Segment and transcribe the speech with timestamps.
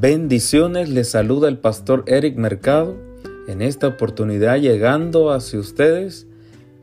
[0.00, 2.96] Bendiciones, les saluda el pastor Eric Mercado.
[3.48, 6.28] En esta oportunidad llegando hacia ustedes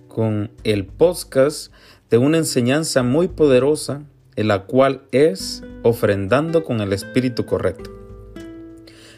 [0.09, 1.71] con el podcast
[2.09, 4.03] de una enseñanza muy poderosa,
[4.35, 7.89] en la cual es ofrendando con el espíritu correcto.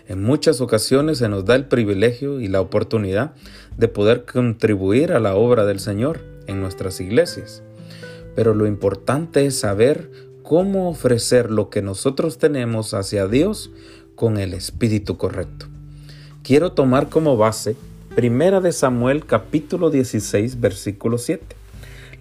[0.07, 3.33] En muchas ocasiones se nos da el privilegio y la oportunidad
[3.77, 7.63] de poder contribuir a la obra del Señor en nuestras iglesias.
[8.35, 13.69] Pero lo importante es saber cómo ofrecer lo que nosotros tenemos hacia Dios
[14.15, 15.65] con el espíritu correcto.
[16.41, 17.75] Quiero tomar como base
[18.15, 21.43] Primera de Samuel capítulo 16 versículo 7,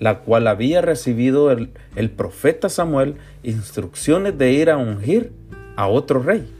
[0.00, 5.30] la cual había recibido el, el profeta Samuel instrucciones de ir a ungir
[5.76, 6.52] a otro rey.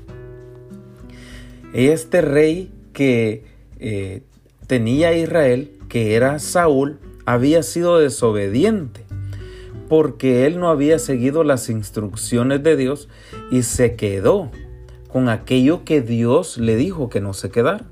[1.74, 3.43] Este rey que
[3.80, 4.23] eh,
[4.69, 9.05] tenía Israel, que era Saúl, había sido desobediente
[9.89, 13.09] porque él no había seguido las instrucciones de Dios
[13.51, 14.51] y se quedó
[15.13, 17.87] con aquello que Dios le dijo que no se quedara.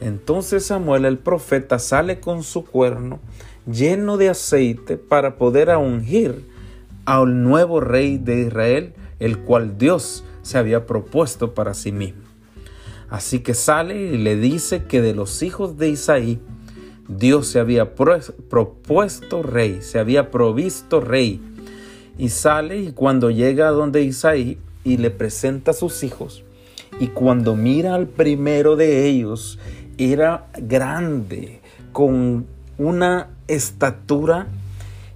[0.00, 3.20] Entonces Samuel el profeta sale con su cuerno
[3.70, 6.44] lleno de aceite para poder ungir
[7.04, 12.22] al nuevo rey de Israel, el cual Dios se había propuesto para sí mismo.
[13.10, 16.40] Así que sale y le dice que de los hijos de Isaí,
[17.18, 21.40] Dios se había propuesto rey, se había provisto rey.
[22.18, 26.44] Y sale y cuando llega a donde Isaí y le presenta a sus hijos,
[27.00, 29.58] y cuando mira al primero de ellos,
[29.98, 31.60] era grande,
[31.92, 32.46] con
[32.78, 34.46] una estatura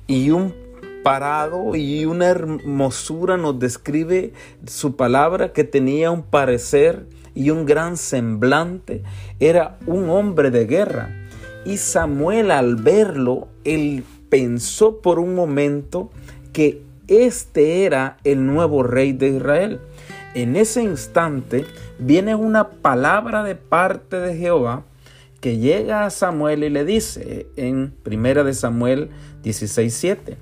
[0.07, 0.55] y un
[1.03, 4.33] parado y una hermosura nos describe
[4.67, 9.03] su palabra que tenía un parecer y un gran semblante.
[9.39, 11.26] Era un hombre de guerra
[11.67, 16.11] y Samuel al verlo, él pensó por un momento
[16.53, 19.81] que este era el nuevo rey de Israel.
[20.35, 21.65] En ese instante
[21.99, 24.85] viene una palabra de parte de Jehová
[25.41, 29.11] que llega a Samuel y le dice en Primera de Samuel
[29.43, 30.37] 16:7.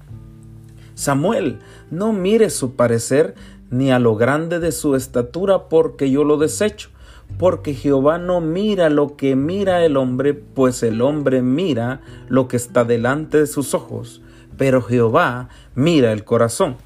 [0.95, 1.59] Samuel,
[1.91, 3.35] no mire su parecer
[3.71, 6.91] ni a lo grande de su estatura porque yo lo desecho
[7.39, 12.57] porque Jehová no mira lo que mira el hombre, pues el hombre mira lo que
[12.57, 14.23] está delante de sus ojos,
[14.57, 16.77] pero Jehová mira el corazón.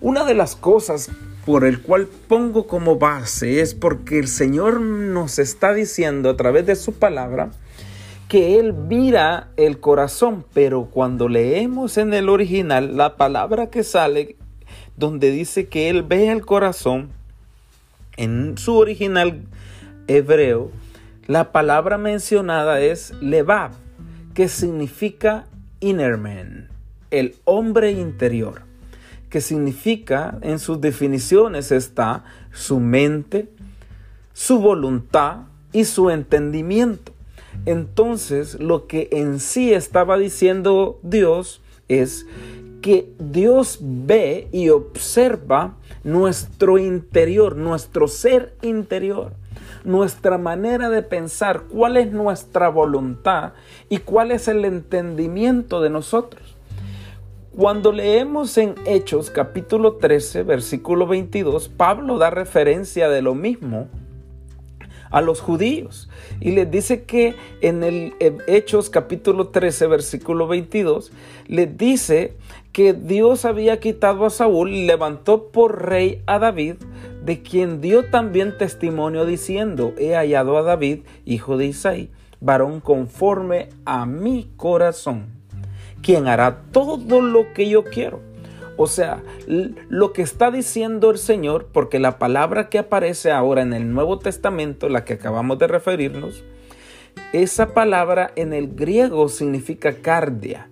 [0.00, 1.10] Una de las cosas
[1.46, 6.66] por el cual pongo como base es porque el Señor nos está diciendo a través
[6.66, 7.50] de su palabra
[8.28, 14.36] que Él mira el corazón, pero cuando leemos en el original la palabra que sale
[14.96, 17.10] donde dice que Él ve el corazón,
[18.16, 19.42] en su original
[20.06, 20.70] hebreo,
[21.26, 23.72] la palabra mencionada es levab,
[24.34, 25.46] que significa
[25.80, 26.68] inner man,
[27.10, 28.62] el hombre interior,
[29.30, 33.48] que significa en sus definiciones está su mente,
[34.32, 37.12] su voluntad y su entendimiento.
[37.64, 42.26] Entonces, lo que en sí estaba diciendo Dios es
[42.80, 49.32] que Dios ve y observa nuestro interior, nuestro ser interior,
[49.84, 53.52] nuestra manera de pensar, cuál es nuestra voluntad
[53.88, 56.56] y cuál es el entendimiento de nosotros.
[57.56, 63.88] Cuando leemos en Hechos capítulo 13, versículo 22, Pablo da referencia de lo mismo
[65.10, 66.10] a los judíos.
[66.40, 68.12] Y les dice que en el
[68.46, 71.12] Hechos capítulo 13, versículo 22,
[71.46, 72.36] les dice
[72.76, 76.74] que Dios había quitado a Saúl levantó por rey a David,
[77.24, 83.70] de quien dio también testimonio diciendo, he hallado a David, hijo de Isaí, varón conforme
[83.86, 85.24] a mi corazón,
[86.02, 88.20] quien hará todo lo que yo quiero.
[88.76, 93.72] O sea, lo que está diciendo el Señor, porque la palabra que aparece ahora en
[93.72, 96.44] el Nuevo Testamento, la que acabamos de referirnos,
[97.32, 100.68] esa palabra en el griego significa cardia.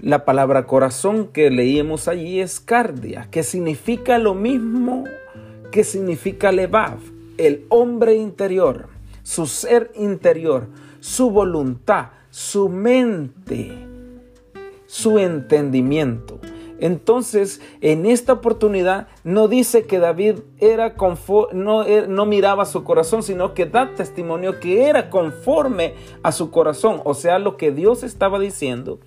[0.00, 5.04] La palabra corazón que leímos allí es cardia, que significa lo mismo
[5.70, 6.98] que significa levav,
[7.36, 8.88] el hombre interior,
[9.22, 10.68] su ser interior,
[11.00, 13.70] su voluntad, su mente,
[14.86, 16.40] su entendimiento.
[16.80, 20.96] Entonces, en esta oportunidad no dice que David era
[21.52, 26.50] no, er, no miraba su corazón, sino que da testimonio que era conforme a su
[26.50, 27.00] corazón.
[27.04, 28.98] O sea, lo que Dios estaba diciendo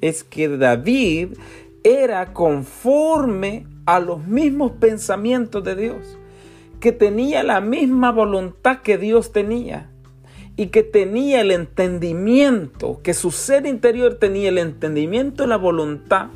[0.00, 1.34] es que David
[1.82, 6.18] era conforme a los mismos pensamientos de Dios,
[6.80, 9.90] que tenía la misma voluntad que Dios tenía
[10.56, 16.28] y que tenía el entendimiento, que su ser interior tenía el entendimiento la voluntad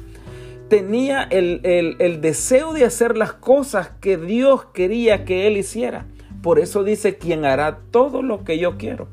[0.68, 6.06] tenía el, el, deseo de hacer las cosas que Dios quería que él hiciera.
[6.42, 9.08] Por eso dice, quien hará todo lo que yo quiero.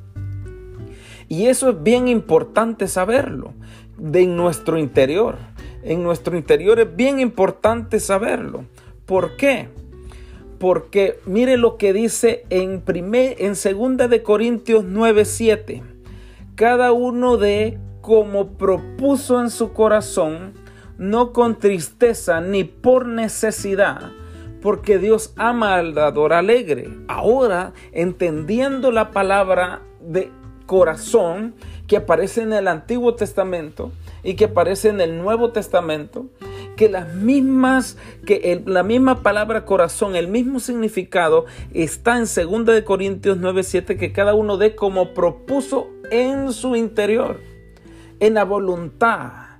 [1.27, 3.54] Y eso es bien importante saberlo
[4.01, 5.38] de nuestro interior.
[5.83, 8.65] En nuestro interior es bien importante saberlo.
[9.06, 9.69] ¿Por qué?
[10.59, 15.83] Porque mire lo que dice en primer, en segunda de Corintios 9:7.
[16.56, 20.54] Cada uno de como propuso en su corazón,
[20.97, 24.12] no con tristeza ni por necesidad,
[24.62, 26.89] porque Dios ama al dador alegre.
[27.07, 30.31] Ahora, entendiendo la palabra de
[30.65, 31.54] corazón
[31.91, 33.91] que aparece en el Antiguo Testamento
[34.23, 36.27] y que aparece en el Nuevo Testamento,
[36.77, 42.85] que las mismas, que la misma palabra corazón, el mismo significado está en 2 de
[42.85, 47.41] Corintios 9:7 que cada uno dé como propuso en su interior,
[48.21, 49.59] en la voluntad,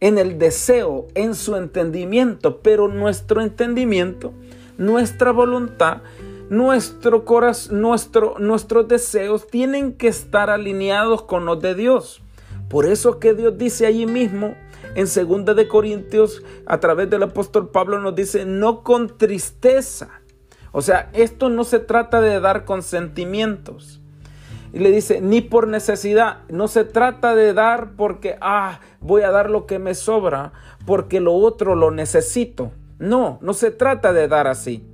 [0.00, 4.34] en el deseo, en su entendimiento, pero nuestro entendimiento,
[4.76, 6.02] nuestra voluntad,
[6.50, 12.22] nuestro corazón, nuestro, nuestros deseos tienen que estar alineados con los de Dios.
[12.68, 14.54] Por eso que Dios dice allí mismo
[14.94, 20.20] en 2 de Corintios a través del apóstol Pablo nos dice no con tristeza.
[20.72, 24.00] O sea, esto no se trata de dar consentimientos.
[24.72, 29.30] Y le dice, ni por necesidad, no se trata de dar porque, ah, voy a
[29.30, 30.52] dar lo que me sobra,
[30.84, 32.72] porque lo otro lo necesito.
[32.98, 34.84] No, no se trata de dar así.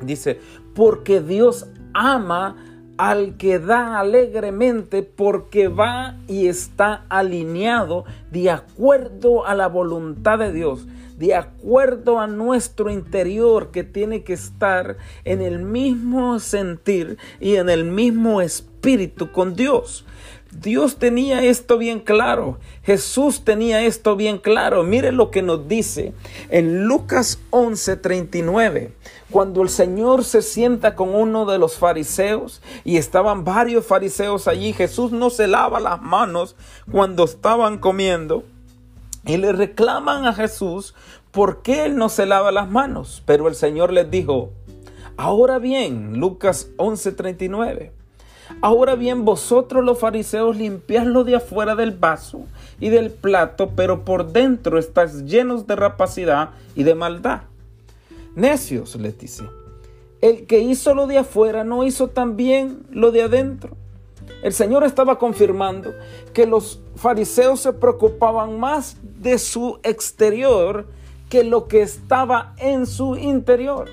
[0.00, 0.40] Dice,
[0.74, 2.56] porque Dios ama
[2.98, 10.52] al que da alegremente porque va y está alineado de acuerdo a la voluntad de
[10.52, 10.86] Dios,
[11.16, 17.70] de acuerdo a nuestro interior que tiene que estar en el mismo sentir y en
[17.70, 20.04] el mismo espíritu con Dios.
[20.52, 22.58] Dios tenía esto bien claro.
[22.82, 24.84] Jesús tenía esto bien claro.
[24.84, 26.12] Mire lo que nos dice
[26.50, 28.92] en Lucas 11:39.
[29.30, 34.74] Cuando el Señor se sienta con uno de los fariseos y estaban varios fariseos allí,
[34.74, 36.54] Jesús no se lava las manos
[36.90, 38.44] cuando estaban comiendo
[39.24, 40.94] y le reclaman a Jesús
[41.30, 43.22] por qué él no se lava las manos.
[43.24, 44.50] Pero el Señor les dijo,
[45.16, 48.01] ahora bien, Lucas 11:39.
[48.60, 52.46] Ahora bien, vosotros los fariseos limpiadlo de afuera del vaso
[52.78, 57.42] y del plato, pero por dentro estáis llenos de rapacidad y de maldad.
[58.34, 59.44] Necios, les dice.
[60.20, 63.76] El que hizo lo de afuera no hizo también lo de adentro.
[64.42, 65.92] El Señor estaba confirmando
[66.32, 70.86] que los fariseos se preocupaban más de su exterior
[71.28, 73.88] que lo que estaba en su interior.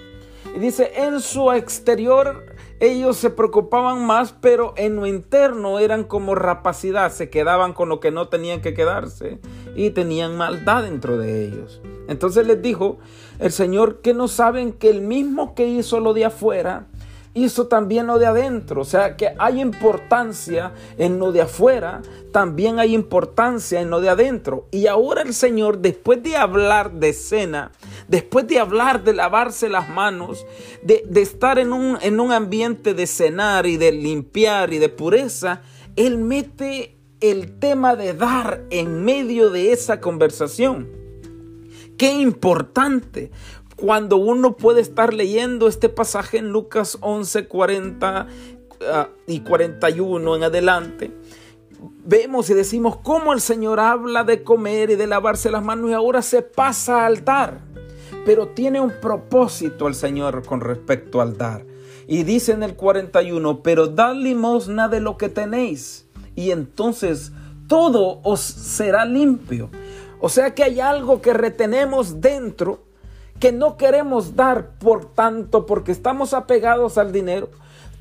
[0.55, 2.48] Y dice, en su exterior
[2.79, 7.99] ellos se preocupaban más, pero en lo interno eran como rapacidad, se quedaban con lo
[7.99, 9.39] que no tenían que quedarse
[9.75, 11.81] y tenían maldad dentro de ellos.
[12.07, 12.97] Entonces les dijo
[13.39, 16.87] el Señor que no saben que el mismo que hizo lo de afuera,
[17.33, 18.81] hizo también lo de adentro.
[18.81, 24.09] O sea que hay importancia en lo de afuera, también hay importancia en lo de
[24.09, 24.67] adentro.
[24.71, 27.71] Y ahora el Señor, después de hablar de cena,
[28.07, 30.45] después de hablar de lavarse las manos,
[30.81, 35.61] de, estar en un, en un ambiente de cenar y de limpiar y de pureza,
[35.95, 40.87] Él mete el tema de dar en medio de esa conversación.
[41.97, 43.29] Qué importante,
[43.79, 48.27] cuando uno puede estar leyendo este pasaje en Lucas 11, 40
[48.91, 51.11] ah, y 41 en adelante,
[52.03, 55.93] vemos y decimos cómo el Señor habla de comer y de lavarse las manos y
[55.93, 57.61] ahora se pasa al dar.
[58.25, 61.65] Pero tiene un propósito el Señor con respecto al dar.
[62.05, 67.31] Y dice en el 41, pero dad limosna de lo que tenéis y entonces
[67.67, 69.69] todo os será limpio.
[70.19, 72.88] O sea que hay algo que retenemos dentro
[73.39, 77.49] que no queremos dar por tanto porque estamos apegados al dinero,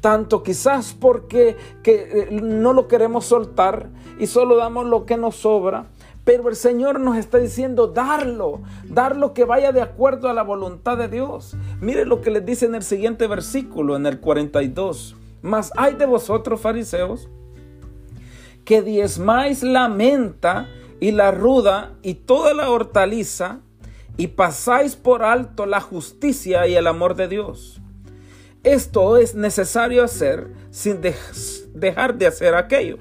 [0.01, 5.37] tanto quizás porque que, eh, no lo queremos soltar y solo damos lo que nos
[5.37, 5.87] sobra.
[6.25, 10.99] Pero el Señor nos está diciendo darlo, darlo que vaya de acuerdo a la voluntad
[10.99, 11.57] de Dios.
[11.81, 15.17] Mire lo que les dice en el siguiente versículo, en el 42.
[15.41, 17.31] Mas hay de vosotros, fariseos,
[18.67, 20.69] que diezmáis la menta
[21.01, 23.61] y la ruda y toda la hortaliza
[24.19, 27.81] y pasáis por alto la justicia y el amor de Dios.
[28.65, 32.99] Esto es necesario hacer sin dejar de hacer aquello.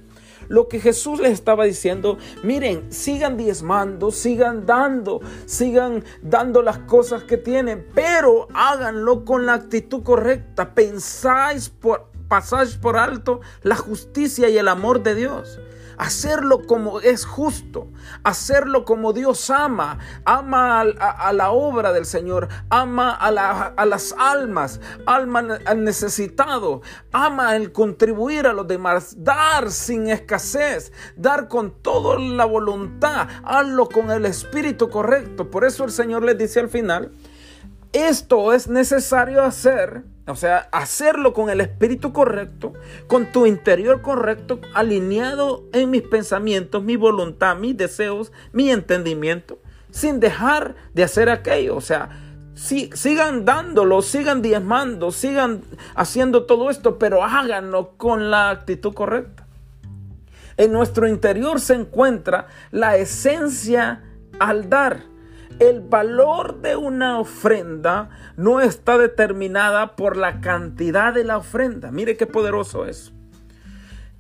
[0.48, 7.24] Lo que Jesús les estaba diciendo, miren, sigan diezmando, sigan dando, sigan dando las cosas
[7.24, 10.74] que tienen, pero háganlo con la actitud correcta.
[10.74, 15.60] Pensáis por, pasáis por alto la justicia y el amor de Dios.
[15.98, 17.88] Hacerlo como es justo,
[18.24, 25.60] hacerlo como Dios ama, ama a, la obra del Señor, ama a, las almas, ama
[25.66, 32.46] al necesitado, ama el contribuir a los demás, dar sin escasez, dar con toda la
[32.46, 35.50] voluntad, hazlo con el espíritu correcto.
[35.50, 37.12] Por eso el Señor les dice al final,
[37.92, 42.74] esto es necesario hacer o sea, hacerlo con el espíritu correcto,
[43.08, 50.20] con tu interior correcto, alineado en mis pensamientos, mi voluntad, mis deseos, mi entendimiento, sin
[50.20, 51.78] dejar de hacer aquello.
[51.78, 52.10] O sea,
[52.56, 55.62] sigan dándolo, sigan diezmando, sigan
[55.96, 59.48] haciendo todo esto, pero háganlo con la actitud correcta.
[60.58, 64.04] En nuestro interior se encuentra la esencia
[64.40, 65.04] al dar.
[65.60, 71.90] El valor de una ofrenda no está determinada por la cantidad de la ofrenda.
[71.90, 73.12] Mire qué poderoso es.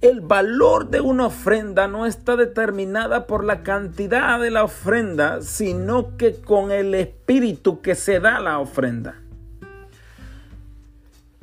[0.01, 6.17] El valor de una ofrenda no está determinada por la cantidad de la ofrenda, sino
[6.17, 9.21] que con el espíritu que se da la ofrenda.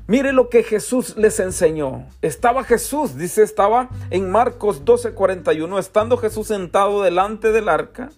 [0.08, 2.04] Mire lo que Jesús les enseñó.
[2.20, 8.10] Estaba Jesús, dice, estaba en Marcos 12:41, estando Jesús sentado delante del arca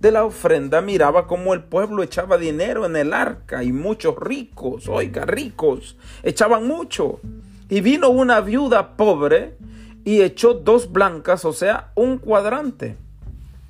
[0.00, 4.88] de la ofrenda miraba cómo el pueblo echaba dinero en el arca y muchos ricos,
[4.88, 7.20] oiga, ricos, echaban mucho.
[7.68, 9.56] Y vino una viuda pobre
[10.04, 12.96] y echó dos blancas, o sea, un cuadrante.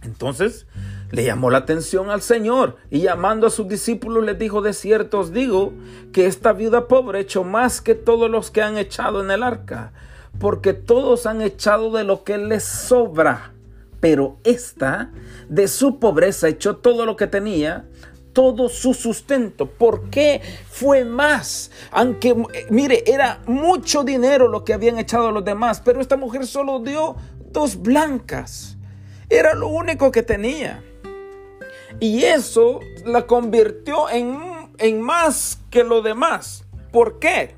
[0.02, 0.66] Entonces
[1.10, 5.20] le llamó la atención al Señor y llamando a sus discípulos les dijo, de cierto
[5.20, 5.72] os digo
[6.12, 9.92] que esta viuda pobre echó más que todos los que han echado en el arca,
[10.38, 13.52] porque todos han echado de lo que les sobra
[14.00, 15.10] pero esta
[15.48, 17.88] de su pobreza echó todo lo que tenía,
[18.32, 19.66] todo su sustento.
[19.66, 20.40] ¿Por qué
[20.70, 21.70] fue más?
[21.90, 26.46] Aunque, eh, mire, era mucho dinero lo que habían echado los demás, pero esta mujer
[26.46, 27.16] solo dio
[27.50, 28.76] dos blancas.
[29.28, 30.82] Era lo único que tenía.
[32.00, 34.38] Y eso la convirtió en,
[34.78, 36.64] en más que lo demás.
[36.92, 37.56] ¿Por qué?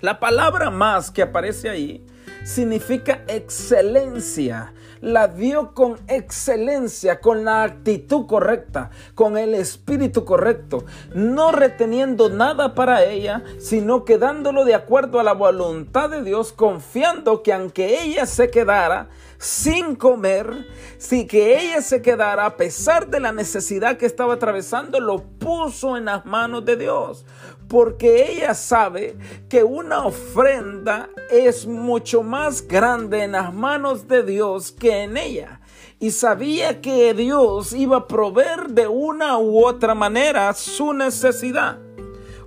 [0.00, 2.04] La palabra más que aparece ahí
[2.44, 10.84] significa excelencia la dio con excelencia, con la actitud correcta, con el espíritu correcto,
[11.14, 16.52] no reteniendo nada para ella, sino que dándolo de acuerdo a la voluntad de Dios,
[16.52, 23.08] confiando que aunque ella se quedara sin comer, si que ella se quedara a pesar
[23.08, 27.26] de la necesidad que estaba atravesando, lo puso en las manos de Dios
[27.74, 29.16] porque ella sabe
[29.48, 35.60] que una ofrenda es mucho más grande en las manos de Dios que en ella.
[35.98, 41.80] Y sabía que Dios iba a proveer de una u otra manera su necesidad.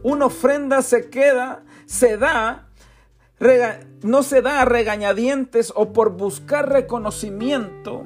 [0.01, 2.69] Una ofrenda se queda, se da,
[4.01, 8.05] no se da a regañadientes o por buscar reconocimiento,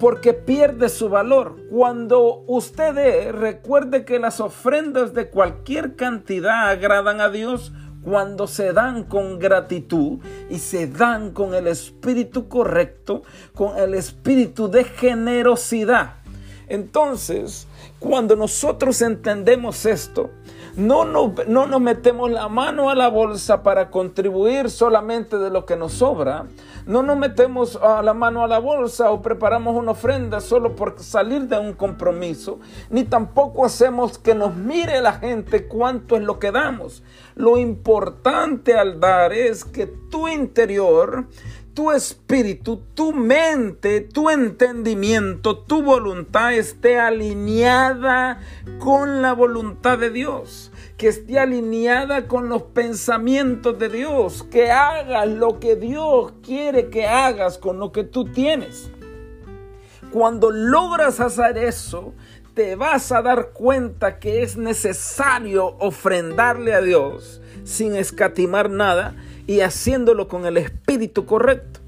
[0.00, 1.56] porque pierde su valor.
[1.70, 9.04] Cuando usted recuerde que las ofrendas de cualquier cantidad agradan a Dios cuando se dan
[9.04, 13.22] con gratitud y se dan con el espíritu correcto,
[13.54, 16.19] con el espíritu de generosidad.
[16.70, 17.66] Entonces,
[17.98, 20.30] cuando nosotros entendemos esto,
[20.76, 25.66] no, no, no nos metemos la mano a la bolsa para contribuir solamente de lo
[25.66, 26.46] que nos sobra.
[26.86, 30.94] No nos metemos a la mano a la bolsa o preparamos una ofrenda solo por
[31.00, 32.60] salir de un compromiso.
[32.88, 37.02] Ni tampoco hacemos que nos mire la gente cuánto es lo que damos.
[37.34, 41.26] Lo importante al dar es que tu interior
[41.74, 48.40] tu espíritu, tu mente, tu entendimiento, tu voluntad esté alineada
[48.78, 55.28] con la voluntad de Dios, que esté alineada con los pensamientos de Dios, que hagas
[55.28, 58.90] lo que Dios quiere que hagas con lo que tú tienes.
[60.12, 62.14] Cuando logras hacer eso,
[62.54, 69.14] te vas a dar cuenta que es necesario ofrendarle a Dios sin escatimar nada
[69.46, 71.80] y haciéndolo con el espíritu correcto.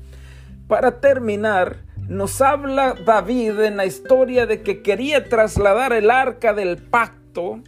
[0.68, 6.78] Para terminar, nos habla David en la historia de que quería trasladar el arca del
[6.78, 7.62] pacto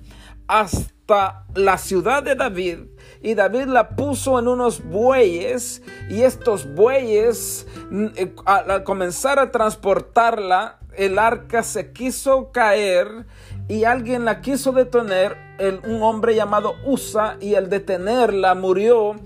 [0.46, 2.78] hasta la ciudad de David
[3.22, 9.50] y David la puso en unos bueyes y estos bueyes mm, eh, al comenzar a
[9.50, 13.26] transportarla el arca se quiso caer
[13.68, 15.36] y alguien la quiso detener,
[15.84, 19.16] un hombre llamado Usa y al detenerla murió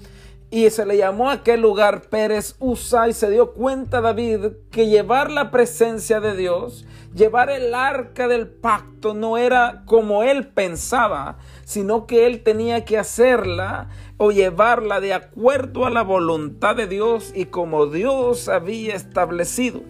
[0.50, 4.86] Y se le llamó a aquel lugar Pérez Usa y se dio cuenta David que
[4.86, 11.36] llevar la presencia de Dios, llevar el arca del pacto no era como él pensaba,
[11.64, 17.30] sino que él tenía que hacerla o llevarla de acuerdo a la voluntad de Dios
[17.34, 19.82] y como Dios había establecido.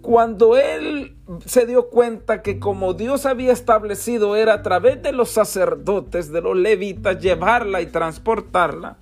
[0.00, 5.28] Cuando él se dio cuenta que como Dios había establecido era a través de los
[5.28, 8.96] sacerdotes, de los levitas, llevarla y transportarla,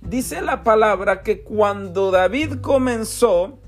[0.00, 3.58] dice la palabra que cuando David comenzó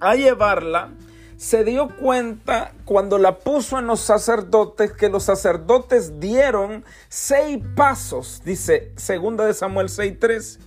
[0.00, 0.92] a llevarla,
[1.36, 8.42] se dio cuenta cuando la puso en los sacerdotes que los sacerdotes dieron seis pasos,
[8.44, 10.60] dice segunda de Samuel 6:13.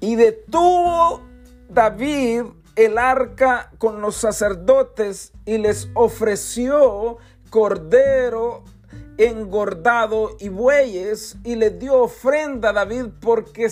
[0.00, 1.22] Y detuvo
[1.68, 2.44] David
[2.76, 7.18] el arca con los sacerdotes y les ofreció
[7.50, 8.64] cordero
[9.26, 13.68] engordado y bueyes y le dio ofrenda a David porque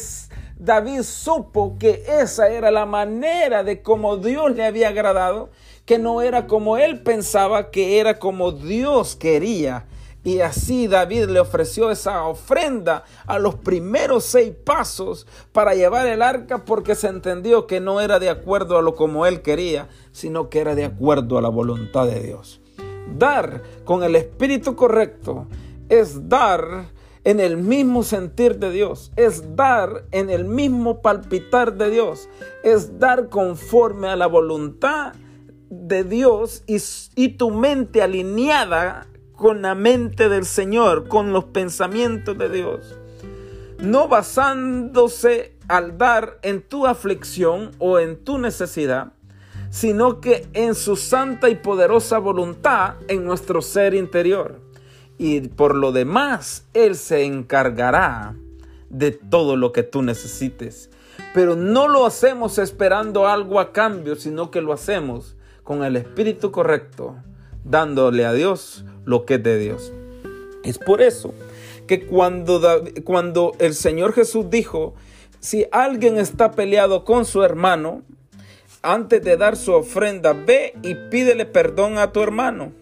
[0.59, 5.51] David supo que esa era la manera de como Dios le había agradado,
[5.85, 9.87] que no era como él pensaba, que era como Dios quería.
[10.25, 16.23] Y así David le ofreció esa ofrenda a los primeros seis pasos para llevar el
[16.23, 20.51] arca porque se entendió que no era de acuerdo a lo como él quería, sino
[20.51, 22.61] que era de acuerdo a la voluntad de Dios.
[23.17, 25.47] Dar con el espíritu correcto
[25.89, 26.91] es dar
[27.25, 32.29] en el mismo sentir de Dios, es dar en el mismo palpitar de Dios,
[32.63, 35.13] es dar conforme a la voluntad
[35.71, 42.49] de Dios y, tu mente alineada con la mente del Señor, con los pensamientos de
[42.49, 42.99] Dios.
[43.79, 49.13] No basándose al dar en tu aflicción o en tu necesidad,
[49.71, 54.61] sino que en su santa y poderosa voluntad en nuestro ser interior.
[55.19, 58.37] Y por lo demás, Él se encargará
[58.89, 60.91] de todo lo que tú necesites.
[61.35, 66.51] Pero no lo hacemos esperando algo a cambio, sino que lo hacemos con el espíritu
[66.51, 67.17] correcto,
[67.65, 69.93] dándole a Dios lo que es de Dios.
[70.65, 71.35] Es por eso
[71.87, 74.95] que cuando, cuando el Señor Jesús dijo,
[75.41, 78.03] si alguien está peleado con su hermano,
[78.83, 82.73] antes de dar su ofrenda, ve y pídele perdón a tu hermano.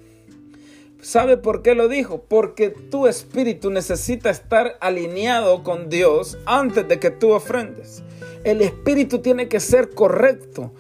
[1.01, 2.25] ¿Sabe por qué lo dijo?
[2.29, 8.03] Porque tu espíritu necesita estar alineado con Dios antes de que tú ofrendes.
[8.45, 10.73] El espíritu tiene que ser correcto.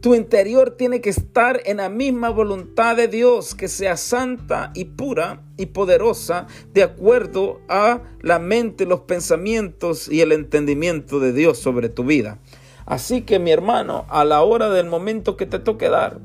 [0.00, 4.84] Tu interior tiene que estar en la misma voluntad de Dios, que sea santa y
[4.84, 11.58] pura y poderosa, de acuerdo a la mente, los pensamientos y el entendimiento de Dios
[11.58, 12.38] sobre tu vida.
[12.86, 16.18] Así que mi hermano, a la hora del momento que te toque dar,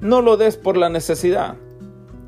[0.00, 1.56] no lo des por la necesidad,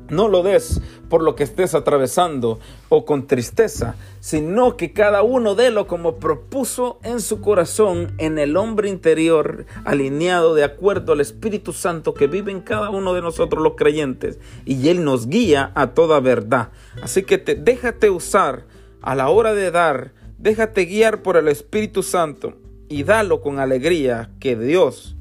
[0.09, 5.55] no lo des por lo que estés atravesando o con tristeza, sino que cada uno
[5.55, 11.73] lo como propuso en su corazón, en el hombre interior, alineado de acuerdo al Espíritu
[11.73, 15.91] Santo que vive en cada uno de nosotros los creyentes, y Él nos guía a
[15.91, 16.69] toda verdad.
[17.01, 18.65] Así que te, déjate usar
[19.01, 22.53] a la hora de dar, déjate guiar por el Espíritu Santo
[22.89, 25.15] y dalo con alegría que Dios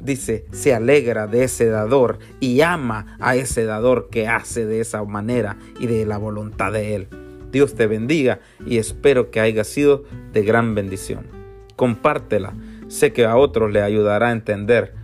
[0.00, 5.04] dice, se alegra de ese dador y ama a ese dador que hace de esa
[5.04, 7.08] manera y de la voluntad de Él.
[7.52, 11.26] Dios te bendiga y espero que haya sido de gran bendición.
[11.74, 12.54] Compártela,
[12.88, 14.94] sé que a otros le ayudará a entender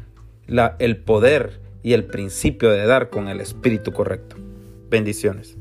[0.47, 4.37] la, el poder y el principio de dar con el espíritu correcto.
[4.89, 5.57] Bendiciones.